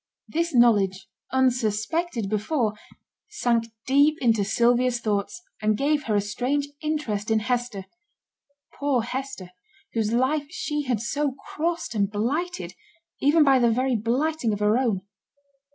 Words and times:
This 0.27 0.51
knowledge, 0.55 1.07
unsuspected 1.31 2.27
before, 2.27 2.73
sank 3.29 3.65
deep 3.85 4.17
into 4.19 4.43
Sylvia's 4.43 4.99
thoughts, 4.99 5.43
and 5.61 5.77
gave 5.77 6.05
her 6.05 6.15
a 6.15 6.21
strange 6.21 6.69
interest 6.81 7.29
in 7.29 7.37
Hester 7.41 7.85
poor 8.79 9.03
Hester, 9.03 9.51
whose 9.93 10.11
life 10.11 10.47
she 10.49 10.85
had 10.85 10.99
so 11.01 11.35
crossed 11.45 11.93
and 11.93 12.09
blighted, 12.09 12.73
even 13.19 13.43
by 13.43 13.59
the 13.59 13.69
very 13.69 13.95
blighting 13.95 14.51
of 14.53 14.59
her 14.59 14.75
own. 14.75 15.01